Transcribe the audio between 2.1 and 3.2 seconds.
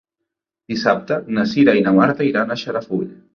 iran a Xarafull.